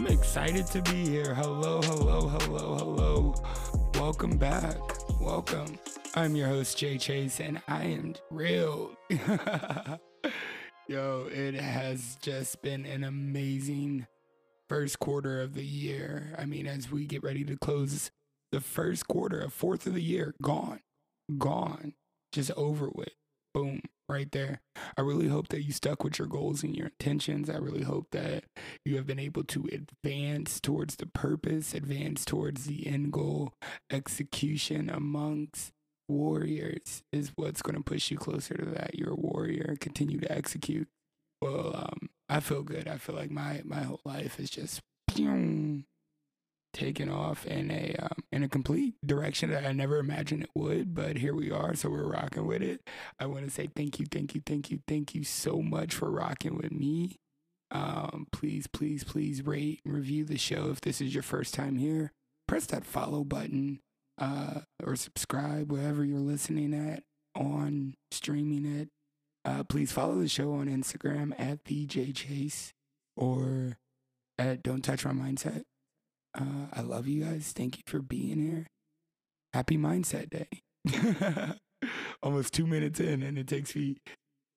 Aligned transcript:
I'm 0.00 0.06
excited 0.06 0.66
to 0.68 0.80
be 0.80 1.06
here. 1.06 1.34
Hello, 1.34 1.82
hello, 1.82 2.26
hello, 2.26 2.74
hello. 2.78 3.34
Welcome 3.96 4.38
back. 4.38 4.78
Welcome. 5.20 5.78
I'm 6.14 6.34
your 6.34 6.48
host, 6.48 6.78
Jay 6.78 6.96
Chase, 6.96 7.38
and 7.38 7.60
I 7.68 7.84
am 7.84 8.14
real. 8.30 8.92
Yo, 10.88 11.28
it 11.30 11.52
has 11.52 12.16
just 12.22 12.62
been 12.62 12.86
an 12.86 13.04
amazing 13.04 14.06
first 14.70 14.98
quarter 15.00 15.42
of 15.42 15.52
the 15.52 15.66
year. 15.66 16.34
I 16.38 16.46
mean, 16.46 16.66
as 16.66 16.90
we 16.90 17.04
get 17.04 17.22
ready 17.22 17.44
to 17.44 17.58
close 17.58 18.10
the 18.52 18.62
first 18.62 19.06
quarter 19.06 19.42
a 19.42 19.50
fourth 19.50 19.86
of 19.86 19.92
the 19.92 20.02
year, 20.02 20.34
gone, 20.40 20.80
gone, 21.36 21.92
just 22.32 22.52
over 22.52 22.88
with. 22.88 23.12
Boom 23.52 23.82
right 24.10 24.30
there. 24.32 24.60
I 24.96 25.02
really 25.02 25.28
hope 25.28 25.48
that 25.48 25.62
you 25.62 25.72
stuck 25.72 26.04
with 26.04 26.18
your 26.18 26.28
goals 26.28 26.62
and 26.62 26.76
your 26.76 26.88
intentions. 26.88 27.48
I 27.48 27.56
really 27.56 27.82
hope 27.82 28.08
that 28.12 28.44
you 28.84 28.96
have 28.96 29.06
been 29.06 29.18
able 29.18 29.44
to 29.44 29.68
advance 29.72 30.60
towards 30.60 30.96
the 30.96 31.06
purpose, 31.06 31.74
advance 31.74 32.24
towards 32.24 32.66
the 32.66 32.86
end 32.86 33.12
goal. 33.12 33.54
Execution 33.90 34.90
amongst 34.90 35.72
warriors 36.08 37.02
is 37.12 37.32
what's 37.36 37.62
going 37.62 37.76
to 37.76 37.82
push 37.82 38.10
you 38.10 38.18
closer 38.18 38.54
to 38.54 38.66
that. 38.66 38.96
You're 38.96 39.12
a 39.12 39.16
warrior. 39.16 39.76
Continue 39.80 40.20
to 40.20 40.32
execute. 40.32 40.88
Well, 41.40 41.74
um, 41.74 42.10
I 42.28 42.40
feel 42.40 42.62
good. 42.62 42.86
I 42.86 42.98
feel 42.98 43.14
like 43.14 43.30
my 43.30 43.62
my 43.64 43.82
whole 43.82 44.00
life 44.04 44.38
is 44.38 44.50
just 44.50 44.80
taken 46.72 47.10
off 47.10 47.46
in 47.46 47.70
a 47.70 47.94
um, 47.98 48.24
in 48.32 48.42
a 48.42 48.48
complete 48.48 48.94
direction 49.04 49.50
that 49.50 49.64
I 49.64 49.72
never 49.72 49.98
imagined 49.98 50.44
it 50.44 50.50
would. 50.54 50.94
But 50.94 51.16
here 51.16 51.34
we 51.34 51.50
are, 51.50 51.74
so 51.74 51.90
we're 51.90 52.10
rocking 52.10 52.46
with 52.46 52.62
it. 52.62 52.88
I 53.18 53.26
want 53.26 53.44
to 53.44 53.50
say 53.50 53.68
thank 53.74 53.98
you, 53.98 54.06
thank 54.10 54.34
you, 54.34 54.42
thank 54.44 54.70
you, 54.70 54.80
thank 54.86 55.14
you 55.14 55.24
so 55.24 55.62
much 55.62 55.94
for 55.94 56.10
rocking 56.10 56.56
with 56.56 56.72
me. 56.72 57.16
Um, 57.70 58.26
please, 58.32 58.66
please, 58.66 59.04
please 59.04 59.46
rate 59.46 59.80
and 59.84 59.94
review 59.94 60.24
the 60.24 60.38
show 60.38 60.70
if 60.70 60.80
this 60.80 61.00
is 61.00 61.14
your 61.14 61.22
first 61.22 61.54
time 61.54 61.76
here. 61.76 62.12
Press 62.48 62.66
that 62.66 62.84
follow 62.84 63.22
button 63.22 63.80
uh, 64.18 64.60
or 64.84 64.96
subscribe 64.96 65.70
wherever 65.70 66.04
you're 66.04 66.18
listening 66.18 66.74
at 66.74 67.04
on 67.34 67.94
streaming 68.10 68.66
it. 68.66 68.88
Uh, 69.44 69.62
please 69.64 69.92
follow 69.92 70.16
the 70.16 70.28
show 70.28 70.52
on 70.52 70.66
Instagram 70.66 71.32
at 71.38 71.64
PJ 71.64 72.14
Chase 72.14 72.72
or 73.16 73.78
at 74.38 74.62
Don't 74.62 74.82
Touch 74.82 75.04
My 75.04 75.12
Mindset. 75.12 75.62
Uh, 76.38 76.66
I 76.72 76.80
love 76.82 77.06
you 77.06 77.24
guys. 77.24 77.52
Thank 77.54 77.78
you 77.78 77.82
for 77.86 78.00
being 78.00 78.40
here. 78.40 78.66
Happy 79.52 79.76
Mindset 79.76 80.30
Day. 80.30 81.56
Almost 82.22 82.54
two 82.54 82.66
minutes 82.66 83.00
in, 83.00 83.22
and 83.22 83.38
it 83.38 83.48
takes 83.48 83.74
me 83.74 83.96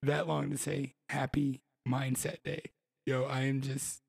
that 0.03 0.27
long 0.27 0.51
to 0.51 0.57
say 0.57 0.93
Happy 1.09 1.61
Mindset 1.87 2.37
Day. 2.43 2.63
Yo, 3.05 3.23
I 3.23 3.41
am 3.43 3.61
just 3.61 4.01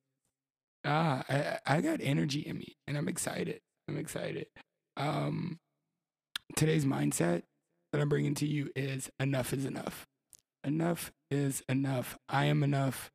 ah, 0.84 1.24
I 1.28 1.58
I 1.66 1.80
got 1.80 2.00
energy 2.02 2.40
in 2.40 2.58
me, 2.58 2.76
and 2.86 2.98
I'm 2.98 3.08
excited. 3.08 3.60
I'm 3.88 3.96
excited. 3.96 4.46
Um, 4.96 5.58
today's 6.56 6.84
mindset 6.84 7.42
that 7.92 8.00
I'm 8.00 8.08
bringing 8.08 8.34
to 8.36 8.46
you 8.46 8.70
is 8.76 9.10
enough 9.18 9.52
is 9.52 9.64
enough. 9.64 10.06
Enough 10.64 11.12
is 11.30 11.62
enough. 11.68 12.16
I 12.28 12.46
am 12.46 12.62
enough. 12.62 13.10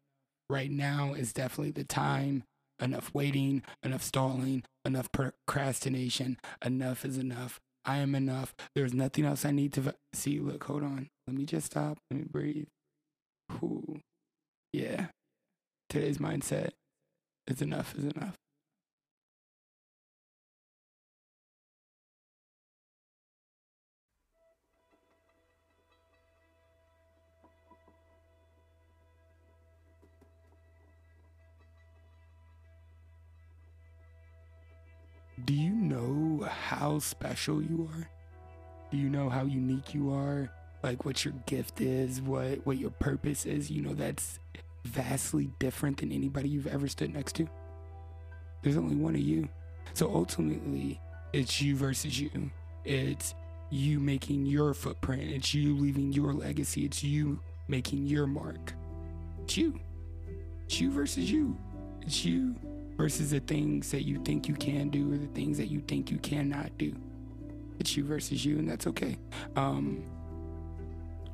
Right 0.49 0.71
now 0.71 1.13
is 1.13 1.31
definitely 1.31 1.71
the 1.71 1.83
time 1.83 2.43
enough 2.79 3.11
waiting, 3.13 3.63
enough 3.83 4.03
stalling, 4.03 4.63
enough 4.85 5.11
procrastination. 5.11 6.37
Enough 6.63 7.05
is 7.05 7.17
enough. 7.17 7.59
I 7.85 7.97
am 7.97 8.15
enough. 8.15 8.53
There's 8.75 8.93
nothing 8.93 9.25
else 9.25 9.45
I 9.45 9.51
need 9.51 9.73
to 9.73 9.95
see. 10.13 10.39
Look, 10.39 10.63
hold 10.65 10.83
on. 10.83 11.09
Let 11.27 11.35
me 11.35 11.45
just 11.45 11.67
stop. 11.67 11.97
Let 12.11 12.19
me 12.19 12.25
breathe. 12.29 12.67
Ooh. 13.63 13.99
Yeah. 14.73 15.07
Today's 15.89 16.19
mindset 16.19 16.71
is 17.47 17.61
enough 17.61 17.95
is 17.97 18.05
enough. 18.05 18.35
How 36.79 36.97
special 36.97 37.61
you 37.61 37.89
are? 37.93 38.09
Do 38.89 38.95
you 38.95 39.09
know 39.09 39.29
how 39.29 39.43
unique 39.43 39.93
you 39.93 40.13
are? 40.13 40.49
Like 40.81 41.03
what 41.03 41.25
your 41.25 41.33
gift 41.45 41.81
is, 41.81 42.21
what 42.21 42.65
what 42.65 42.77
your 42.77 42.91
purpose 42.91 43.45
is? 43.45 43.69
You 43.69 43.81
know 43.81 43.93
that's 43.93 44.39
vastly 44.85 45.49
different 45.59 45.97
than 45.97 46.13
anybody 46.13 46.47
you've 46.47 46.67
ever 46.67 46.87
stood 46.87 47.13
next 47.13 47.35
to. 47.35 47.49
There's 48.61 48.77
only 48.77 48.95
one 48.95 49.13
of 49.13 49.19
you. 49.19 49.49
So 49.93 50.09
ultimately, 50.13 51.01
it's 51.33 51.61
you 51.61 51.75
versus 51.75 52.17
you. 52.17 52.49
It's 52.85 53.35
you 53.69 53.99
making 53.99 54.45
your 54.45 54.73
footprint. 54.73 55.23
It's 55.23 55.53
you 55.53 55.75
leaving 55.75 56.13
your 56.13 56.31
legacy. 56.31 56.85
It's 56.85 57.03
you 57.03 57.41
making 57.67 58.07
your 58.07 58.25
mark. 58.25 58.73
It's 59.43 59.57
you. 59.57 59.77
It's 60.63 60.79
you 60.79 60.91
versus 60.91 61.29
you. 61.29 61.57
It's 62.03 62.23
you 62.23 62.55
versus 62.99 63.31
the 63.31 63.39
things 63.39 63.91
that 63.91 64.05
you 64.05 64.21
think 64.25 64.49
you 64.49 64.53
can 64.53 64.89
do 64.89 65.13
or 65.13 65.17
the 65.17 65.27
things 65.27 65.57
that 65.57 65.67
you 65.67 65.79
think 65.87 66.11
you 66.11 66.17
cannot 66.17 66.69
do. 66.77 66.93
It's 67.79 67.95
you 67.95 68.03
versus 68.03 68.43
you, 68.43 68.59
and 68.59 68.69
that's 68.69 68.87
okay. 68.87 69.17
Um, 69.55 70.03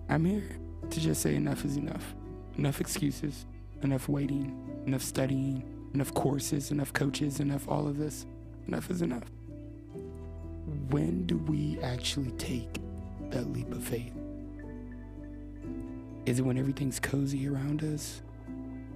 I'm 0.07 0.23
here 0.25 0.59
to 0.91 0.99
just 0.99 1.23
say 1.23 1.33
enough 1.33 1.65
is 1.65 1.75
enough. 1.75 2.13
Enough 2.59 2.81
excuses, 2.81 3.47
enough 3.81 4.07
waiting, 4.07 4.55
enough 4.85 5.01
studying, 5.01 5.63
enough 5.95 6.13
courses, 6.13 6.69
enough 6.69 6.93
coaches, 6.93 7.39
enough 7.39 7.67
all 7.67 7.87
of 7.87 7.97
this. 7.97 8.27
Enough 8.67 8.91
is 8.91 9.01
enough. 9.01 9.23
When 10.91 11.25
do 11.25 11.39
we 11.39 11.79
actually 11.81 12.29
take 12.33 12.79
that 13.31 13.51
leap 13.51 13.71
of 13.71 13.83
faith? 13.83 14.13
Is 16.27 16.37
it 16.37 16.43
when 16.43 16.59
everything's 16.59 16.99
cozy 16.99 17.47
around 17.49 17.83
us? 17.83 18.21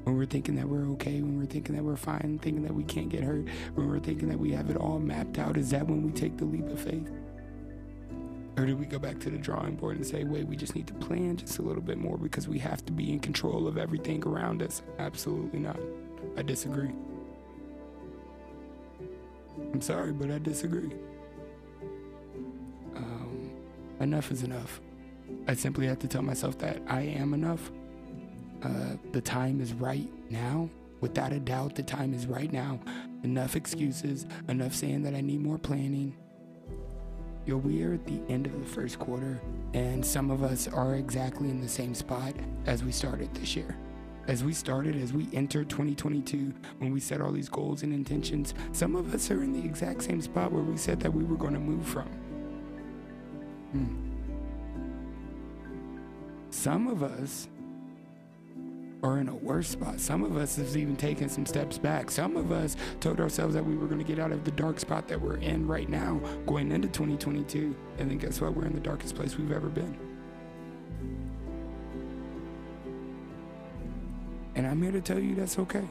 When 0.03 0.17
we're 0.17 0.25
thinking 0.25 0.55
that 0.55 0.67
we're 0.67 0.87
okay, 0.91 1.21
when 1.21 1.37
we're 1.37 1.45
thinking 1.45 1.75
that 1.75 1.83
we're 1.83 1.95
fine, 1.95 2.39
thinking 2.41 2.63
that 2.63 2.73
we 2.73 2.83
can't 2.83 3.09
get 3.09 3.23
hurt, 3.23 3.45
when 3.75 3.89
we're 3.89 3.99
thinking 3.99 4.29
that 4.29 4.39
we 4.39 4.51
have 4.51 4.69
it 4.69 4.77
all 4.77 4.99
mapped 4.99 5.37
out, 5.37 5.57
is 5.57 5.69
that 5.71 5.87
when 5.87 6.03
we 6.03 6.11
take 6.11 6.37
the 6.37 6.45
leap 6.45 6.67
of 6.69 6.79
faith? 6.79 7.09
Or 8.57 8.65
do 8.65 8.75
we 8.75 8.85
go 8.85 8.99
back 8.99 9.19
to 9.19 9.29
the 9.29 9.37
drawing 9.37 9.75
board 9.75 9.95
and 9.95 10.05
say, 10.05 10.25
wait, 10.25 10.45
we 10.45 10.57
just 10.57 10.75
need 10.75 10.87
to 10.87 10.93
plan 10.95 11.37
just 11.37 11.59
a 11.59 11.61
little 11.61 11.81
bit 11.81 11.97
more 11.97 12.17
because 12.17 12.47
we 12.47 12.59
have 12.59 12.85
to 12.87 12.91
be 12.91 13.11
in 13.11 13.19
control 13.19 13.67
of 13.67 13.77
everything 13.77 14.21
around 14.25 14.61
us? 14.61 14.81
Absolutely 14.97 15.59
not. 15.59 15.79
I 16.35 16.41
disagree. 16.41 16.91
I'm 19.73 19.81
sorry, 19.81 20.11
but 20.11 20.29
I 20.31 20.39
disagree. 20.39 20.91
Um, 22.97 23.51
enough 23.99 24.31
is 24.31 24.43
enough. 24.43 24.81
I 25.47 25.53
simply 25.53 25.87
have 25.87 25.99
to 25.99 26.07
tell 26.07 26.21
myself 26.21 26.57
that 26.57 26.81
I 26.87 27.01
am 27.01 27.33
enough 27.33 27.71
uh, 28.63 28.97
the 29.11 29.21
time 29.21 29.61
is 29.61 29.73
right 29.73 30.09
now. 30.29 30.69
Without 31.01 31.31
a 31.31 31.39
doubt, 31.39 31.75
the 31.75 31.83
time 31.83 32.13
is 32.13 32.27
right 32.27 32.51
now. 32.51 32.79
Enough 33.23 33.55
excuses, 33.55 34.25
enough 34.47 34.73
saying 34.73 35.03
that 35.03 35.15
I 35.15 35.21
need 35.21 35.41
more 35.41 35.57
planning. 35.57 36.17
Yo, 37.45 37.57
we 37.57 37.83
are 37.83 37.93
at 37.93 38.05
the 38.05 38.21
end 38.27 38.45
of 38.45 38.59
the 38.59 38.65
first 38.65 38.99
quarter, 38.99 39.39
and 39.73 40.05
some 40.05 40.29
of 40.29 40.43
us 40.43 40.67
are 40.67 40.95
exactly 40.95 41.49
in 41.49 41.61
the 41.61 41.69
same 41.69 41.95
spot 41.95 42.33
as 42.65 42.83
we 42.83 42.91
started 42.91 43.33
this 43.33 43.55
year. 43.55 43.77
As 44.27 44.43
we 44.43 44.53
started, 44.53 45.01
as 45.01 45.13
we 45.13 45.27
entered 45.33 45.69
2022, 45.69 46.53
when 46.77 46.91
we 46.91 46.99
set 46.99 47.21
all 47.21 47.31
these 47.31 47.49
goals 47.49 47.81
and 47.81 47.93
intentions, 47.93 48.53
some 48.73 48.95
of 48.95 49.13
us 49.15 49.31
are 49.31 49.41
in 49.41 49.53
the 49.53 49.65
exact 49.65 50.03
same 50.03 50.21
spot 50.21 50.51
where 50.51 50.61
we 50.61 50.77
said 50.77 50.99
that 50.99 51.11
we 51.11 51.23
were 51.23 51.37
going 51.37 51.53
to 51.53 51.59
move 51.59 51.87
from. 51.87 52.07
Hmm. 53.71 54.09
Some 56.51 56.87
of 56.87 57.03
us 57.03 57.47
are 59.01 59.19
in 59.19 59.29
a 59.29 59.35
worse 59.35 59.69
spot. 59.69 59.99
Some 59.99 60.23
of 60.23 60.35
us 60.35 60.57
have 60.57 60.75
even 60.75 60.95
taken 60.95 61.29
some 61.29 61.45
steps 61.45 61.77
back. 61.77 62.11
Some 62.11 62.35
of 62.35 62.51
us 62.51 62.75
told 62.99 63.19
ourselves 63.19 63.53
that 63.53 63.65
we 63.65 63.75
were 63.75 63.87
going 63.87 63.99
to 63.99 64.05
get 64.05 64.19
out 64.19 64.31
of 64.31 64.43
the 64.43 64.51
dark 64.51 64.79
spot 64.79 65.07
that 65.07 65.19
we're 65.19 65.37
in 65.37 65.67
right 65.67 65.87
now 65.87 66.19
going 66.45 66.71
into 66.71 66.87
2022. 66.87 67.75
And 67.97 68.11
then 68.11 68.17
guess 68.17 68.41
what? 68.41 68.53
We're 68.53 68.65
in 68.65 68.73
the 68.73 68.79
darkest 68.79 69.15
place 69.15 69.37
we've 69.37 69.51
ever 69.51 69.69
been. 69.69 69.97
And 74.55 74.67
I'm 74.67 74.81
here 74.81 74.91
to 74.91 75.01
tell 75.01 75.19
you 75.19 75.35
that's 75.35 75.57
okay. 75.59 75.87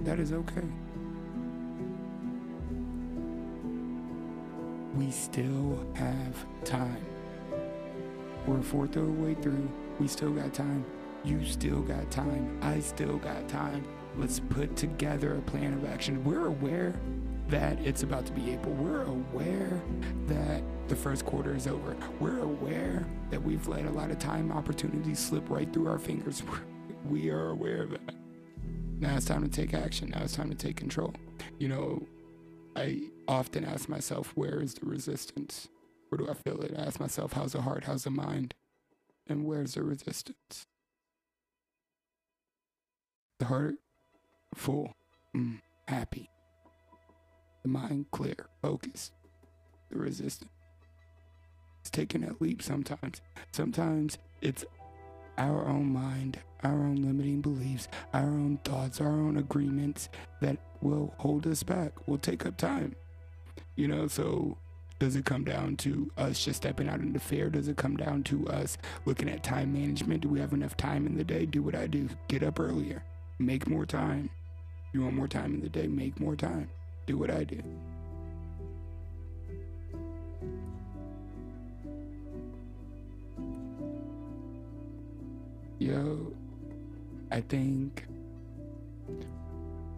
That 0.00 0.18
is 0.18 0.32
okay. 0.32 0.64
We 4.96 5.10
still 5.10 5.86
have 5.94 6.34
time. 6.64 7.04
We're 8.46 8.58
a 8.58 8.62
fourth 8.62 8.96
of 8.96 9.06
the 9.06 9.12
way 9.22 9.34
through. 9.34 9.70
We 10.00 10.08
still 10.08 10.30
got 10.30 10.52
time. 10.52 10.84
You 11.26 11.44
still 11.44 11.82
got 11.82 12.08
time. 12.12 12.56
I 12.62 12.78
still 12.78 13.18
got 13.18 13.48
time. 13.48 13.84
Let's 14.16 14.38
put 14.38 14.76
together 14.76 15.34
a 15.34 15.42
plan 15.42 15.72
of 15.72 15.84
action. 15.84 16.22
We're 16.22 16.46
aware 16.46 16.94
that 17.48 17.80
it's 17.80 18.04
about 18.04 18.26
to 18.26 18.32
be 18.32 18.52
April. 18.52 18.72
We're 18.74 19.02
aware 19.02 19.82
that 20.28 20.62
the 20.86 20.94
first 20.94 21.26
quarter 21.26 21.56
is 21.56 21.66
over. 21.66 21.96
We're 22.20 22.38
aware 22.38 23.04
that 23.30 23.42
we've 23.42 23.66
let 23.66 23.86
a 23.86 23.90
lot 23.90 24.12
of 24.12 24.20
time 24.20 24.52
opportunities 24.52 25.18
slip 25.18 25.50
right 25.50 25.70
through 25.72 25.88
our 25.88 25.98
fingers. 25.98 26.42
We 27.08 27.30
are 27.30 27.50
aware 27.50 27.84
of 27.84 27.90
that. 27.90 28.16
Now 28.98 29.16
it's 29.16 29.26
time 29.26 29.44
to 29.44 29.48
take 29.48 29.74
action. 29.74 30.10
Now 30.10 30.22
it's 30.24 30.34
time 30.34 30.50
to 30.50 30.56
take 30.56 30.74
control. 30.74 31.14
You 31.58 31.68
know, 31.68 32.06
I 32.74 33.02
often 33.28 33.64
ask 33.64 33.88
myself, 33.88 34.32
where 34.34 34.60
is 34.60 34.74
the 34.74 34.86
resistance? 34.86 35.68
Where 36.08 36.16
do 36.16 36.28
I 36.28 36.34
feel 36.34 36.60
it? 36.62 36.74
I 36.76 36.82
ask 36.82 36.98
myself, 36.98 37.34
how's 37.34 37.52
the 37.52 37.62
heart? 37.62 37.84
How's 37.84 38.02
the 38.02 38.10
mind? 38.10 38.54
And 39.28 39.44
where's 39.44 39.74
the 39.74 39.84
resistance? 39.84 40.66
The 43.38 43.44
heart, 43.44 43.74
full, 44.54 44.94
mm, 45.36 45.60
happy. 45.88 46.30
The 47.62 47.68
mind, 47.68 48.06
clear, 48.10 48.48
focused. 48.62 49.12
The 49.90 49.98
resistance. 49.98 50.50
It's 51.80 51.90
taking 51.90 52.22
that 52.22 52.40
leap 52.40 52.62
sometimes. 52.62 53.20
Sometimes 53.52 54.18
it's 54.40 54.64
our 55.36 55.66
own 55.66 55.92
mind, 55.92 56.38
our 56.64 56.72
own 56.72 56.96
limiting 56.96 57.42
beliefs, 57.42 57.88
our 58.14 58.22
own 58.24 58.58
thoughts, 58.64 59.00
our 59.00 59.08
own 59.08 59.36
agreements 59.36 60.08
that 60.40 60.56
will 60.80 61.14
hold 61.18 61.46
us 61.46 61.62
back, 61.62 62.08
will 62.08 62.18
take 62.18 62.46
up 62.46 62.56
time. 62.56 62.96
You 63.76 63.88
know, 63.88 64.08
so 64.08 64.56
does 64.98 65.14
it 65.14 65.26
come 65.26 65.44
down 65.44 65.76
to 65.76 66.10
us 66.16 66.42
just 66.42 66.56
stepping 66.56 66.88
out 66.88 67.00
into 67.00 67.20
fear? 67.20 67.50
Does 67.50 67.68
it 67.68 67.76
come 67.76 67.96
down 67.96 68.22
to 68.24 68.46
us 68.48 68.78
looking 69.04 69.28
at 69.28 69.44
time 69.44 69.74
management? 69.74 70.22
Do 70.22 70.28
we 70.30 70.40
have 70.40 70.54
enough 70.54 70.76
time 70.76 71.06
in 71.06 71.16
the 71.16 71.24
day? 71.24 71.44
Do 71.44 71.62
what 71.62 71.74
I 71.74 71.86
do. 71.86 72.08
Get 72.28 72.42
up 72.42 72.58
earlier. 72.58 73.04
Make 73.38 73.68
more 73.68 73.84
time. 73.84 74.30
You 74.92 75.02
want 75.02 75.14
more 75.14 75.28
time 75.28 75.54
in 75.54 75.60
the 75.60 75.68
day? 75.68 75.86
Make 75.86 76.18
more 76.18 76.36
time. 76.36 76.70
Do 77.06 77.18
what 77.18 77.30
I 77.30 77.44
do. 77.44 77.62
Yo, 85.78 86.32
I 87.30 87.42
think 87.42 88.06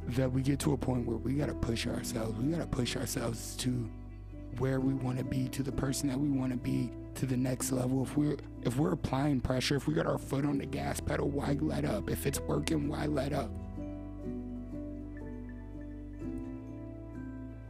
that 0.09 0.33
we 0.33 0.43
get 0.43 0.59
to 0.59 0.73
a 0.73 0.77
point 0.77 1.07
where 1.07 1.17
we 1.17 1.35
gotta 1.35 1.55
push 1.55 1.87
ourselves. 1.87 2.37
We 2.39 2.51
gotta 2.51 2.67
push 2.67 2.97
ourselves 2.97 3.55
to 3.59 3.89
where 4.59 4.81
we 4.81 4.95
want 4.95 5.19
to 5.19 5.25
be, 5.25 5.49
to 5.51 5.63
the 5.63 5.71
person 5.71 6.09
that 6.09 6.19
we 6.19 6.29
want 6.31 6.51
to 6.51 6.59
be, 6.59 6.91
to 7.19 7.27
the 7.27 7.37
next 7.37 7.73
level. 7.73 8.05
If 8.05 8.17
we're 8.17 8.37
if 8.63 8.77
we're 8.77 8.93
applying 8.93 9.41
pressure, 9.41 9.75
if 9.75 9.89
we 9.89 9.95
got 9.95 10.07
our 10.07 10.19
foot 10.19 10.45
on 10.45 10.59
the 10.59 10.67
gas 10.67 11.01
pedal, 11.01 11.29
why 11.29 11.57
let 11.61 11.85
up? 11.85 12.11
If 12.11 12.27
it's 12.27 12.41
working, 12.41 12.89
why 12.89 13.07
let 13.07 13.33
up? 13.33 13.51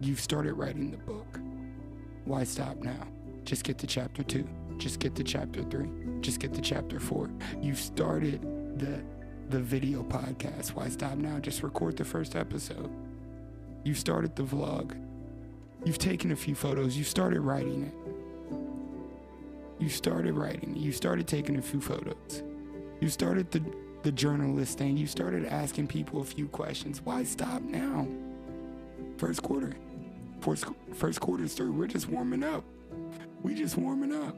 You've 0.00 0.20
started 0.20 0.52
writing 0.52 0.90
the 0.90 0.98
book. 0.98 1.40
Why 2.24 2.44
stop 2.44 2.76
now? 2.76 3.06
Just 3.44 3.64
get 3.64 3.78
to 3.78 3.86
chapter 3.86 4.22
two. 4.22 4.46
Just 4.76 5.00
get 5.00 5.14
to 5.16 5.24
chapter 5.24 5.62
three. 5.62 5.88
Just 6.20 6.40
get 6.40 6.52
to 6.52 6.60
chapter 6.60 7.00
four. 7.00 7.30
You've 7.62 7.80
started 7.80 8.42
the 8.78 9.02
the 9.48 9.60
video 9.60 10.02
podcast. 10.02 10.74
Why 10.74 10.90
stop 10.90 11.16
now? 11.16 11.38
Just 11.38 11.62
record 11.62 11.96
the 11.96 12.04
first 12.04 12.36
episode. 12.36 12.90
You've 13.82 13.98
started 13.98 14.36
the 14.36 14.42
vlog. 14.42 14.94
You've 15.86 15.98
taken 15.98 16.32
a 16.32 16.36
few 16.36 16.54
photos. 16.54 16.98
You've 16.98 17.08
started 17.08 17.40
writing 17.40 17.84
it. 17.84 17.94
You 19.78 19.88
started 19.88 20.34
writing. 20.34 20.74
You 20.76 20.92
started 20.92 21.28
taking 21.28 21.56
a 21.56 21.62
few 21.62 21.80
photos. 21.80 22.42
You 23.00 23.08
started 23.08 23.50
the 23.50 23.62
the 24.02 24.12
journalist 24.12 24.78
thing. 24.78 24.96
You 24.96 25.06
started 25.06 25.46
asking 25.46 25.88
people 25.88 26.20
a 26.20 26.24
few 26.24 26.48
questions. 26.48 27.00
Why 27.02 27.24
stop 27.24 27.62
now? 27.62 28.06
First 29.16 29.42
quarter. 29.42 29.74
First, 30.40 30.66
first 30.94 31.20
quarter's 31.20 31.54
through. 31.54 31.72
We're 31.72 31.88
just 31.88 32.08
warming 32.08 32.44
up. 32.44 32.64
We 33.42 33.54
just 33.54 33.76
warming 33.76 34.14
up. 34.14 34.36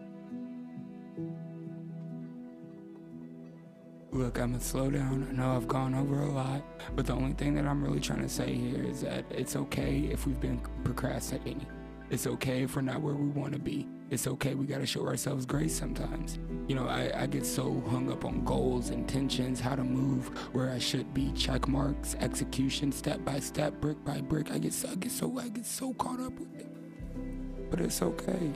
Look, 4.12 4.38
I'm 4.40 4.52
gonna 4.52 4.60
slow 4.62 4.90
down. 4.90 5.28
I 5.30 5.32
know 5.36 5.54
I've 5.54 5.68
gone 5.68 5.94
over 5.94 6.22
a 6.22 6.30
lot, 6.30 6.64
but 6.96 7.06
the 7.06 7.12
only 7.12 7.34
thing 7.34 7.54
that 7.54 7.66
I'm 7.66 7.82
really 7.84 8.00
trying 8.00 8.22
to 8.22 8.28
say 8.28 8.52
here 8.52 8.82
is 8.82 9.02
that 9.02 9.24
it's 9.30 9.54
okay 9.54 10.08
if 10.10 10.26
we've 10.26 10.40
been 10.40 10.60
procrastinating. 10.82 11.66
It's 12.10 12.26
okay 12.26 12.64
if 12.64 12.74
we're 12.74 12.82
not 12.82 13.00
where 13.00 13.14
we 13.14 13.28
want 13.28 13.52
to 13.52 13.60
be. 13.60 13.86
It's 14.10 14.26
okay. 14.26 14.56
We 14.56 14.66
got 14.66 14.78
to 14.78 14.86
show 14.86 15.06
ourselves 15.06 15.46
grace 15.46 15.72
sometimes. 15.72 16.40
You 16.66 16.74
know, 16.74 16.88
I, 16.88 17.12
I 17.14 17.26
get 17.26 17.46
so 17.46 17.80
hung 17.88 18.10
up 18.10 18.24
on 18.24 18.44
goals, 18.44 18.90
intentions, 18.90 19.60
how 19.60 19.76
to 19.76 19.84
move 19.84 20.26
where 20.52 20.70
I 20.70 20.80
should 20.80 21.14
be, 21.14 21.30
check 21.32 21.68
marks, 21.68 22.16
execution, 22.18 22.90
step 22.90 23.24
by 23.24 23.38
step, 23.38 23.80
brick 23.80 24.04
by 24.04 24.20
brick. 24.20 24.50
I 24.50 24.58
get 24.58 24.72
so, 24.72 24.88
I 24.88 24.96
get 24.96 25.12
so 25.12 25.38
I 25.38 25.48
get 25.50 25.64
so 25.64 25.94
caught 25.94 26.18
up 26.18 26.32
with 26.32 26.52
it. 26.58 27.70
But 27.70 27.80
it's 27.80 28.02
okay. 28.02 28.50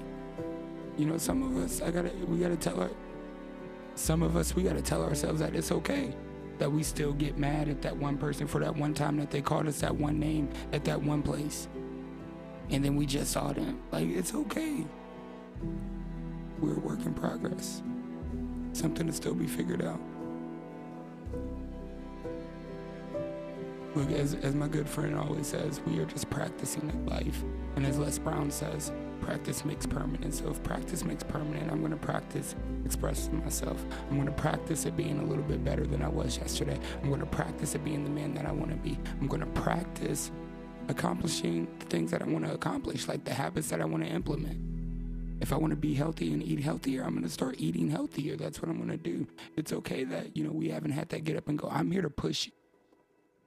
You 0.97 1.07
know, 1.07 1.19
some 1.19 1.45
of 1.45 1.63
us, 1.63 1.81
I 1.81 1.93
gotta, 1.93 2.11
we 2.27 2.39
gotta 2.39 2.57
tell 2.57 2.81
our, 2.81 2.91
some 3.95 4.25
of 4.25 4.37
us, 4.37 4.57
we 4.57 4.65
gotta 4.65 4.83
tell 4.83 5.05
ourselves 5.05 5.39
that 5.39 5.55
it's 5.55 5.71
okay. 5.71 6.13
That 6.59 6.73
we 6.73 6.83
still 6.83 7.13
get 7.13 7.39
mad 7.39 7.69
at 7.69 7.83
that 7.83 7.97
one 7.97 8.19
person 8.19 8.49
for 8.49 8.59
that 8.61 8.75
one 8.75 8.95
time 8.95 9.17
that 9.19 9.31
they 9.31 9.41
called 9.41 9.69
us 9.69 9.81
that 9.81 9.95
one 9.95 10.19
name 10.19 10.49
at 10.73 10.85
that 10.87 11.01
one 11.01 11.23
place. 11.23 11.69
And 12.71 12.85
then 12.85 12.97
we 12.97 13.07
just 13.07 13.33
saw 13.33 13.53
them. 13.53 13.81
Like, 13.93 14.09
it's 14.09 14.35
okay. 14.35 14.85
We're 16.59 16.75
a 16.75 16.81
work 16.81 17.05
in 17.05 17.15
progress. 17.15 17.83
Something 18.73 19.07
to 19.07 19.13
still 19.13 19.35
be 19.35 19.47
figured 19.47 19.83
out. 19.83 20.01
Look, 23.95 24.11
as, 24.11 24.35
as 24.35 24.57
my 24.57 24.67
good 24.67 24.89
friend 24.89 25.15
always 25.15 25.47
says, 25.47 25.81
we 25.87 26.01
are 26.01 26.05
just 26.05 26.29
practicing 26.29 26.89
at 26.89 27.07
life. 27.07 27.45
And 27.77 27.87
as 27.87 27.97
Les 27.97 28.19
Brown 28.19 28.51
says, 28.51 28.91
practice 29.21 29.65
makes 29.65 29.87
permanent. 29.87 30.35
So 30.35 30.51
if 30.51 30.61
practice 30.65 31.05
makes 31.05 31.23
permanent, 31.23 31.71
I'm 31.71 31.79
going 31.79 31.93
to 31.93 31.97
practice 31.97 32.57
expressing 32.85 33.39
myself. 33.45 33.85
I'm 34.11 34.17
going 34.17 34.27
to 34.27 34.33
practice 34.33 34.85
at 34.87 34.97
being 34.97 35.21
a 35.21 35.25
little 35.25 35.45
bit 35.45 35.65
better 35.65 35.87
than 35.87 36.03
I 36.03 36.09
was 36.09 36.39
yesterday. 36.39 36.79
I'm 37.03 37.09
going 37.09 37.21
to 37.21 37.27
practice 37.27 37.77
at 37.77 37.85
being 37.85 38.03
the 38.03 38.11
man 38.11 38.35
that 38.35 38.47
I 38.47 38.53
want 38.53 38.71
to 38.73 38.77
be. 38.77 38.99
I'm 39.21 39.29
going 39.29 39.41
to 39.41 39.61
practice 39.61 40.33
accomplishing 40.89 41.69
the 41.79 41.87
things 41.87 42.11
that 42.11 42.23
I 42.23 42.27
want 42.27 42.45
to 42.45 42.53
accomplish, 42.53 43.09
like 43.09 43.25
the 43.25 43.35
habits 43.35 43.71
that 43.71 43.81
I 43.81 43.85
want 43.85 44.05
to 44.05 44.11
implement. 44.11 44.59
If 45.41 45.53
I 45.53 45.57
want 45.57 45.73
to 45.73 45.77
be 45.77 45.95
healthy 45.95 46.33
and 46.33 46.43
eat 46.43 46.61
healthier, 46.61 47.03
I'm 47.03 47.11
going 47.11 47.25
to 47.25 47.31
start 47.31 47.57
eating 47.59 47.91
healthier. 47.91 48.37
That's 48.37 48.63
what 48.63 48.71
I'm 48.71 48.77
going 48.77 48.91
to 48.91 48.97
do. 48.97 49.27
It's 49.57 49.73
okay 49.73 50.05
that, 50.05 50.37
you 50.37 50.45
know, 50.45 50.53
we 50.53 50.69
haven't 50.71 50.93
had 50.93 51.09
that 51.11 51.25
get 51.25 51.37
up 51.37 51.49
and 51.49 51.59
go. 51.59 51.69
I'm 51.71 51.91
here 51.91 52.03
to 52.03 52.11
push 52.11 52.47
you. 52.47 52.53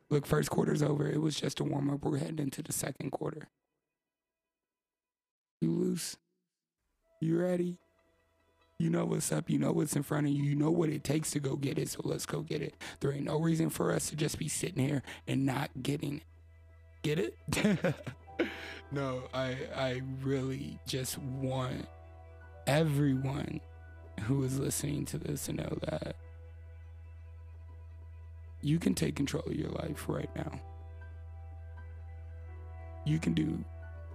Look, 0.09 0.25
first 0.25 0.49
quarter's 0.49 0.83
over. 0.83 1.07
It 1.07 1.21
was 1.21 1.39
just 1.39 1.59
a 1.59 1.63
warm 1.63 1.89
up. 1.89 2.03
We're 2.03 2.17
heading 2.17 2.39
into 2.39 2.61
the 2.61 2.73
second 2.73 3.11
quarter. 3.11 3.49
You 5.59 5.71
loose? 5.71 6.17
You 7.19 7.39
ready? 7.39 7.77
You 8.79 8.91
know 8.91 9.05
what's 9.05 9.31
up. 9.31 9.49
You 9.49 9.57
know 9.57 9.71
what's 9.71 9.95
in 9.95 10.03
front 10.03 10.27
of 10.27 10.33
you. 10.33 10.43
You 10.43 10.55
know 10.55 10.69
what 10.69 10.89
it 10.89 11.03
takes 11.03 11.31
to 11.31 11.39
go 11.39 11.55
get 11.55 11.79
it. 11.79 11.89
So 11.89 12.01
let's 12.03 12.27
go 12.27 12.41
get 12.41 12.61
it. 12.61 12.75
There 12.99 13.11
ain't 13.11 13.25
no 13.25 13.39
reason 13.39 13.69
for 13.69 13.91
us 13.91 14.09
to 14.09 14.15
just 14.15 14.37
be 14.37 14.47
sitting 14.47 14.85
here 14.85 15.01
and 15.27 15.45
not 15.45 15.71
getting 15.81 16.17
it. 16.17 16.23
Get 17.01 17.19
it? 17.19 17.37
no, 18.91 19.23
I 19.33 19.57
I 19.75 20.01
really 20.21 20.79
just 20.87 21.17
want 21.17 21.87
everyone 22.65 23.61
who 24.21 24.43
is 24.43 24.59
listening 24.59 25.05
to 25.05 25.17
this 25.17 25.45
to 25.45 25.53
know 25.53 25.77
that 25.83 26.15
you 28.61 28.79
can 28.79 28.93
take 28.93 29.15
control 29.15 29.43
of 29.45 29.53
your 29.53 29.69
life 29.69 30.05
right 30.07 30.29
now. 30.35 30.59
You 33.05 33.19
can 33.19 33.33
do 33.33 33.63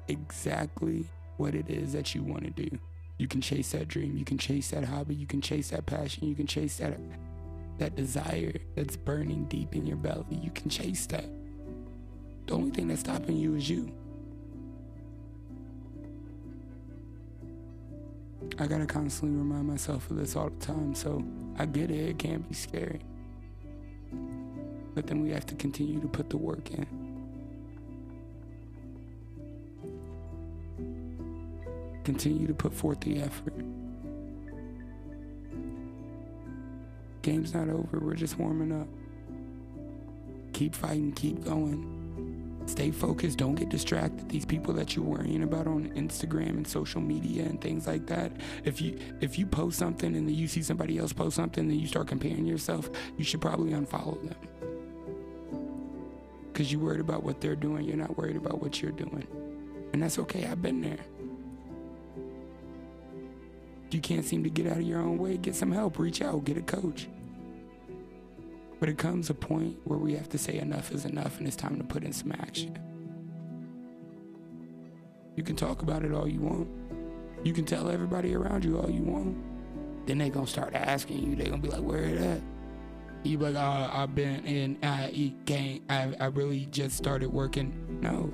exactly 0.08 1.06
what 1.38 1.54
it 1.54 1.70
is 1.70 1.92
that 1.92 2.14
you 2.14 2.22
want 2.22 2.44
to 2.44 2.50
do. 2.50 2.78
You 3.18 3.28
can 3.28 3.40
chase 3.40 3.70
that 3.72 3.88
dream, 3.88 4.16
you 4.16 4.24
can 4.24 4.36
chase 4.38 4.70
that 4.70 4.84
hobby, 4.84 5.14
you 5.14 5.26
can 5.26 5.40
chase 5.40 5.70
that 5.70 5.86
passion, 5.86 6.28
you 6.28 6.34
can 6.34 6.46
chase 6.46 6.76
that 6.78 6.98
that 7.78 7.96
desire 7.96 8.52
that's 8.74 8.96
burning 8.96 9.44
deep 9.44 9.74
in 9.74 9.86
your 9.86 9.96
belly. 9.96 10.38
You 10.42 10.50
can 10.50 10.68
chase 10.68 11.06
that. 11.06 11.24
The 12.46 12.54
only 12.54 12.70
thing 12.70 12.88
that's 12.88 13.00
stopping 13.00 13.36
you 13.36 13.54
is 13.54 13.68
you. 13.68 13.92
I 18.58 18.66
gotta 18.66 18.86
constantly 18.86 19.36
remind 19.36 19.66
myself 19.66 20.10
of 20.10 20.16
this 20.16 20.36
all 20.36 20.50
the 20.50 20.64
time, 20.64 20.94
so 20.94 21.24
I 21.58 21.66
get 21.66 21.90
it, 21.90 22.10
it 22.10 22.18
can 22.18 22.42
be 22.42 22.54
scary. 22.54 23.00
But 24.94 25.06
then 25.06 25.22
we 25.22 25.30
have 25.30 25.46
to 25.46 25.54
continue 25.54 26.00
to 26.00 26.08
put 26.08 26.28
the 26.28 26.36
work 26.36 26.70
in. 26.70 26.86
Continue 32.04 32.46
to 32.46 32.54
put 32.54 32.74
forth 32.74 33.00
the 33.00 33.22
effort. 33.22 33.54
Game's 37.22 37.54
not 37.54 37.68
over, 37.68 38.00
we're 38.00 38.14
just 38.14 38.38
warming 38.38 38.72
up. 38.72 38.88
Keep 40.52 40.74
fighting, 40.74 41.12
keep 41.12 41.42
going. 41.44 42.01
Stay 42.72 42.90
focused. 42.90 43.38
Don't 43.38 43.54
get 43.54 43.68
distracted. 43.68 44.28
These 44.28 44.46
people 44.46 44.74
that 44.74 44.96
you're 44.96 45.04
worrying 45.04 45.42
about 45.42 45.66
on 45.66 45.90
Instagram 45.90 46.50
and 46.50 46.66
social 46.66 47.00
media 47.00 47.44
and 47.44 47.60
things 47.60 47.86
like 47.86 48.06
that. 48.06 48.32
If 48.64 48.80
you 48.80 48.98
if 49.20 49.38
you 49.38 49.46
post 49.46 49.78
something 49.78 50.16
and 50.16 50.26
then 50.26 50.34
you 50.34 50.48
see 50.48 50.62
somebody 50.62 50.98
else 50.98 51.12
post 51.12 51.36
something 51.36 51.70
and 51.70 51.80
you 51.80 51.86
start 51.86 52.08
comparing 52.08 52.46
yourself, 52.46 52.90
you 53.16 53.24
should 53.24 53.40
probably 53.40 53.72
unfollow 53.72 54.20
them. 54.26 54.36
Cause 56.54 56.70
you're 56.70 56.82
worried 56.82 57.00
about 57.00 57.22
what 57.22 57.40
they're 57.40 57.56
doing. 57.56 57.84
You're 57.84 57.96
not 57.96 58.16
worried 58.18 58.36
about 58.36 58.60
what 58.60 58.82
you're 58.82 58.90
doing. 58.90 59.26
And 59.92 60.02
that's 60.02 60.18
okay. 60.18 60.46
I've 60.46 60.60
been 60.60 60.80
there. 60.80 60.98
You 63.90 64.00
can't 64.00 64.24
seem 64.24 64.42
to 64.44 64.50
get 64.50 64.66
out 64.66 64.78
of 64.78 64.82
your 64.82 65.00
own 65.00 65.18
way, 65.18 65.36
get 65.36 65.54
some 65.54 65.70
help, 65.70 65.98
reach 65.98 66.22
out, 66.22 66.44
get 66.44 66.56
a 66.56 66.62
coach. 66.62 67.08
But 68.82 68.88
it 68.88 68.98
comes 68.98 69.30
a 69.30 69.34
point 69.34 69.78
where 69.84 69.96
we 69.96 70.14
have 70.14 70.28
to 70.30 70.38
say 70.38 70.58
enough 70.58 70.90
is 70.90 71.04
enough 71.04 71.38
and 71.38 71.46
it's 71.46 71.54
time 71.54 71.78
to 71.78 71.84
put 71.84 72.02
in 72.02 72.12
some 72.12 72.32
action. 72.32 72.76
You 75.36 75.44
can 75.44 75.54
talk 75.54 75.82
about 75.82 76.04
it 76.04 76.12
all 76.12 76.26
you 76.26 76.40
want. 76.40 76.66
You 77.44 77.52
can 77.52 77.64
tell 77.64 77.88
everybody 77.88 78.34
around 78.34 78.64
you 78.64 78.80
all 78.80 78.90
you 78.90 79.02
want. 79.02 79.36
Then 80.08 80.18
they 80.18 80.30
gonna 80.30 80.48
start 80.48 80.74
asking 80.74 81.22
you, 81.22 81.36
they 81.36 81.44
gonna 81.44 81.62
be 81.62 81.68
like, 81.68 81.82
where 81.82 82.02
it 82.02 82.18
at? 82.18 82.40
You 83.22 83.38
be 83.38 83.50
like, 83.50 83.54
oh, 83.54 83.90
I've 83.92 84.16
been 84.16 84.44
in 84.46 84.76
IE 84.82 85.36
gang. 85.44 85.82
I, 85.88 86.12
I 86.18 86.26
really 86.26 86.66
just 86.72 86.96
started 86.96 87.28
working. 87.28 88.00
No. 88.00 88.32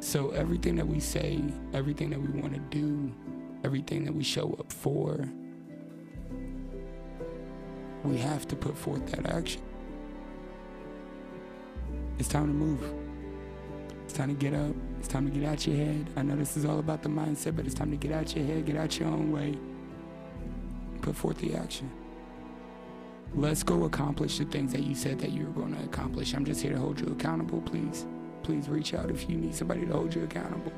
So 0.00 0.30
everything 0.30 0.74
that 0.74 0.88
we 0.88 0.98
say, 0.98 1.40
everything 1.72 2.10
that 2.10 2.20
we 2.20 2.40
want 2.40 2.52
to 2.52 2.60
do, 2.76 3.14
everything 3.62 4.04
that 4.06 4.12
we 4.12 4.24
show 4.24 4.56
up 4.58 4.72
for, 4.72 5.28
we 8.04 8.18
have 8.18 8.46
to 8.48 8.56
put 8.56 8.76
forth 8.76 9.06
that 9.12 9.30
action. 9.30 9.62
It's 12.18 12.28
time 12.28 12.46
to 12.46 12.52
move. 12.52 12.82
It's 14.04 14.12
time 14.12 14.28
to 14.28 14.34
get 14.34 14.54
up. 14.54 14.74
It's 14.98 15.08
time 15.08 15.30
to 15.30 15.38
get 15.38 15.48
out 15.48 15.66
your 15.66 15.76
head. 15.76 16.10
I 16.16 16.22
know 16.22 16.34
this 16.36 16.56
is 16.56 16.64
all 16.64 16.78
about 16.78 17.02
the 17.02 17.08
mindset, 17.08 17.56
but 17.56 17.66
it's 17.66 17.74
time 17.74 17.90
to 17.90 17.96
get 17.96 18.12
out 18.12 18.34
your 18.34 18.44
head, 18.44 18.66
get 18.66 18.76
out 18.76 18.98
your 18.98 19.08
own 19.08 19.30
way, 19.30 19.56
put 21.02 21.14
forth 21.14 21.38
the 21.38 21.54
action. 21.54 21.90
Let's 23.34 23.62
go 23.62 23.84
accomplish 23.84 24.38
the 24.38 24.46
things 24.46 24.72
that 24.72 24.82
you 24.82 24.94
said 24.94 25.18
that 25.20 25.30
you 25.30 25.44
were 25.46 25.52
going 25.52 25.74
to 25.76 25.84
accomplish. 25.84 26.34
I'm 26.34 26.44
just 26.44 26.62
here 26.62 26.72
to 26.72 26.78
hold 26.78 26.98
you 26.98 27.06
accountable, 27.08 27.60
please. 27.60 28.06
Please 28.42 28.68
reach 28.68 28.94
out 28.94 29.10
if 29.10 29.28
you 29.28 29.36
need 29.36 29.54
somebody 29.54 29.84
to 29.86 29.92
hold 29.92 30.14
you 30.14 30.24
accountable. 30.24 30.72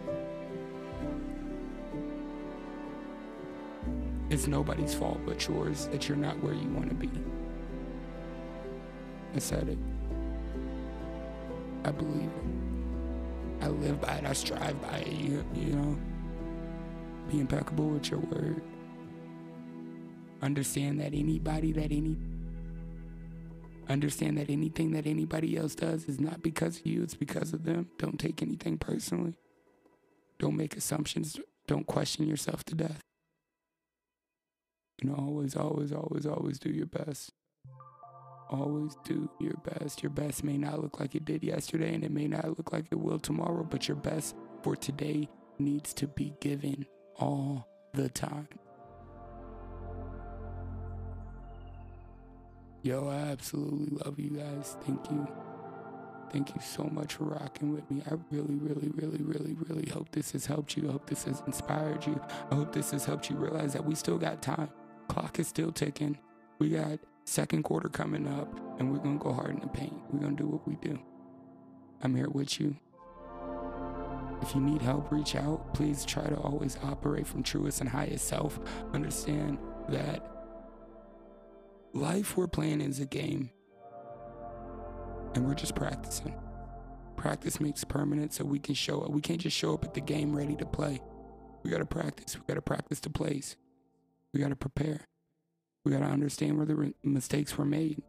It's 4.31 4.47
nobody's 4.47 4.95
fault 4.95 5.19
but 5.27 5.47
yours 5.49 5.89
that 5.89 6.09
you're 6.09 6.17
not 6.17 6.41
where 6.41 6.55
you 6.55 6.69
want 6.69 6.89
to 6.89 6.95
be. 6.95 7.11
I 9.35 9.41
said 9.41 9.69
it. 9.69 9.79
I 11.85 11.91
believe 11.91 12.31
it. 12.31 13.65
I 13.65 13.69
live 13.69 14.01
by 14.01 14.15
it. 14.15 14.25
I 14.25 14.33
strive 14.33 14.81
by 14.81 14.99
it. 14.99 15.13
You, 15.13 15.45
you 15.55 15.75
know, 15.75 15.99
be 17.31 17.41
impeccable 17.41 17.89
with 17.89 18.09
your 18.11 18.21
word. 18.21 18.63
Understand 20.43 21.01
that 21.01 21.13
anybody 21.13 21.73
that 21.73 21.91
any 21.91 22.17
understand 23.89 24.39
that 24.39 24.49
anything 24.49 24.93
that 24.93 25.07
anybody 25.07 25.57
else 25.57 25.75
does 25.75 26.05
is 26.05 26.21
not 26.21 26.43
because 26.43 26.79
of 26.79 26.87
you, 26.87 27.03
it's 27.03 27.15
because 27.17 27.53
of 27.53 27.65
them. 27.65 27.89
Don't 27.99 28.21
take 28.21 28.41
anything 28.41 28.79
personally. 28.79 29.35
Don't 30.39 30.57
make 30.57 30.77
assumptions. 30.77 31.39
Don't 31.67 31.87
question 31.87 32.29
yourself 32.29 32.63
to 32.65 32.77
death. 32.77 33.01
Know, 35.02 35.14
always, 35.14 35.57
always, 35.57 35.92
always, 35.92 36.26
always 36.26 36.59
do 36.59 36.71
your 36.71 36.87
best. 36.87 37.33
Always 38.50 38.97
do 39.04 39.30
your 39.40 39.54
best. 39.64 40.02
Your 40.02 40.11
best 40.11 40.45
may 40.45 40.59
not 40.59 40.83
look 40.83 41.00
like 41.00 41.14
it 41.14 41.25
did 41.25 41.42
yesterday, 41.42 41.95
and 41.95 42.04
it 42.04 42.11
may 42.11 42.26
not 42.26 42.59
look 42.59 42.73
like 42.73 42.87
it 42.90 42.99
will 43.00 43.19
tomorrow, 43.19 43.62
but 43.62 43.88
your 43.88 43.97
best 43.97 44.35
for 44.62 44.76
today 44.76 45.28
needs 45.59 45.95
to 45.95 46.07
be 46.07 46.35
given 46.40 46.85
all 47.16 47.66
the 47.95 48.09
time. 48.09 48.49
Yo, 52.83 53.09
I 53.09 53.30
absolutely 53.30 53.97
love 54.04 54.19
you 54.19 54.30
guys. 54.30 54.76
Thank 54.85 55.11
you. 55.11 55.28
Thank 56.33 56.54
you 56.54 56.61
so 56.61 56.85
much 56.85 57.14
for 57.14 57.25
rocking 57.25 57.73
with 57.73 57.90
me. 57.90 58.02
I 58.11 58.14
really, 58.30 58.54
really, 58.54 58.90
really, 58.95 59.23
really, 59.23 59.57
really 59.69 59.88
hope 59.90 60.11
this 60.12 60.33
has 60.33 60.47
helped 60.47 60.76
you. 60.76 60.88
I 60.88 60.92
hope 60.92 61.07
this 61.07 61.25
has 61.25 61.42
inspired 61.47 62.07
you. 62.07 62.21
I 62.50 62.54
hope 62.54 62.73
this 62.73 62.90
has 62.92 63.04
helped 63.04 63.28
you 63.28 63.37
realize 63.37 63.73
that 63.73 63.85
we 63.85 63.95
still 63.95 64.19
got 64.19 64.40
time. 64.42 64.71
Clock 65.11 65.40
is 65.40 65.49
still 65.49 65.73
ticking. 65.73 66.17
We 66.61 66.69
got 66.69 67.00
second 67.25 67.64
quarter 67.64 67.88
coming 67.88 68.29
up, 68.29 68.61
and 68.79 68.93
we're 68.93 69.00
gonna 69.00 69.19
go 69.19 69.33
hard 69.33 69.50
in 69.50 69.59
the 69.59 69.67
paint. 69.67 69.93
We're 70.09 70.21
gonna 70.21 70.37
do 70.37 70.47
what 70.47 70.69
we 70.69 70.76
do. 70.76 71.00
I'm 72.00 72.14
here 72.14 72.31
with 72.31 72.61
you. 72.61 72.76
If 74.40 74.55
you 74.55 74.61
need 74.61 74.81
help, 74.81 75.11
reach 75.11 75.35
out. 75.35 75.75
Please 75.75 76.05
try 76.05 76.29
to 76.29 76.37
always 76.37 76.79
operate 76.85 77.26
from 77.26 77.43
truest 77.43 77.81
and 77.81 77.90
highest 77.90 78.29
self. 78.29 78.61
Understand 78.95 79.59
that 79.88 80.25
life 81.93 82.37
we're 82.37 82.47
playing 82.47 82.81
is 82.81 83.00
a 83.00 83.07
game, 83.07 83.50
and 85.35 85.45
we're 85.45 85.55
just 85.55 85.75
practicing. 85.75 86.37
Practice 87.17 87.59
makes 87.61 87.83
permanent, 87.83 88.33
so 88.33 88.45
we 88.45 88.61
can 88.61 88.76
show 88.76 89.00
up. 89.00 89.11
We 89.11 89.21
can't 89.21 89.40
just 89.40 89.57
show 89.57 89.75
up 89.75 89.85
at 89.85 89.93
the 89.93 90.00
game 90.00 90.37
ready 90.37 90.55
to 90.55 90.67
play. 90.67 91.00
We 91.64 91.71
gotta 91.73 91.85
practice. 91.85 92.37
We 92.37 92.43
gotta 92.47 92.62
practice 92.62 93.00
the 93.00 93.11
plays. 93.11 93.57
We 94.33 94.41
got 94.41 94.51
to 94.51 94.57
prepare. 94.57 95.07
We 95.85 95.93
got 95.93 96.01
to 96.01 96.07
understand 96.07 96.57
where 96.57 96.67
the 96.67 96.75
re- 96.75 96.95
mistakes 97.03 97.57
were 97.57 97.65
made. 97.65 98.03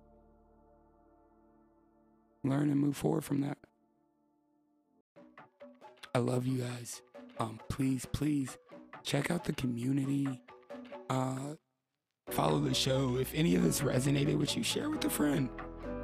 Learn 2.44 2.70
and 2.70 2.80
move 2.80 2.98
forward 2.98 3.24
from 3.24 3.42
that. 3.42 3.58
I 6.14 6.20
love 6.20 6.46
you 6.46 6.60
guys. 6.60 7.02
Um, 7.40 7.60
please, 7.70 8.06
please 8.06 8.58
check 9.04 9.32
out 9.32 9.46
the 9.46 9.54
community. 9.54 10.42
Uh, 11.10 11.56
follow 12.30 12.60
the 12.60 12.74
show. 12.74 13.18
If 13.18 13.34
any 13.34 13.56
of 13.56 13.64
this 13.64 13.82
resonated 13.82 14.38
with 14.38 14.58
you, 14.58 14.64
share 14.64 14.90
with 14.90 15.06
a 15.06 15.10
friend. 15.10 15.50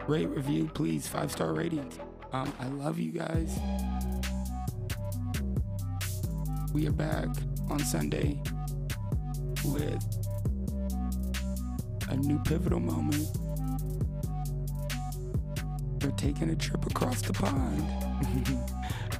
Rate, 0.07 0.29
review, 0.29 0.69
please. 0.73 1.07
Five 1.07 1.31
star 1.31 1.53
ratings. 1.53 1.99
Um, 2.31 2.53
I 2.59 2.67
love 2.67 2.97
you 2.97 3.11
guys. 3.11 3.59
We 6.73 6.87
are 6.87 6.91
back 6.91 7.29
on 7.69 7.79
Sunday 7.79 8.41
with 9.63 10.03
a 12.09 12.15
new 12.15 12.39
pivotal 12.39 12.79
moment. 12.79 13.27
We're 16.03 16.11
taking 16.11 16.49
a 16.49 16.55
trip 16.55 16.85
across 16.85 17.21
the 17.21 17.33
pond. 17.33 17.85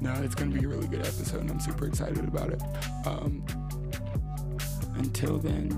no, 0.00 0.12
it's 0.22 0.34
going 0.34 0.52
to 0.52 0.58
be 0.58 0.64
a 0.64 0.68
really 0.68 0.88
good 0.88 1.00
episode, 1.00 1.40
and 1.40 1.50
I'm 1.50 1.60
super 1.60 1.86
excited 1.86 2.26
about 2.26 2.52
it. 2.52 2.62
Um, 3.06 3.44
until 4.94 5.38
then, 5.38 5.70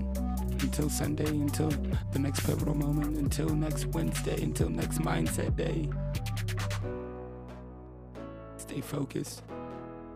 until 0.63 0.89
Sunday, 0.89 1.27
until 1.27 1.71
the 2.13 2.19
next 2.19 2.41
pivotal 2.41 2.75
moment, 2.75 3.17
until 3.17 3.49
next 3.49 3.87
Wednesday, 3.87 4.41
until 4.43 4.69
next 4.69 4.99
mindset 4.99 5.57
day. 5.57 5.89
Stay 8.57 8.81
focused, 8.81 9.43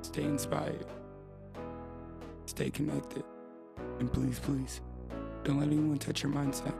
stay 0.02 0.22
inspired, 0.22 0.86
stay 2.46 2.70
connected. 2.70 3.33
And 3.98 4.12
please, 4.12 4.38
please, 4.38 4.80
don't 5.44 5.58
let 5.58 5.68
anyone 5.68 5.98
touch 5.98 6.22
your 6.22 6.32
mindset. 6.32 6.74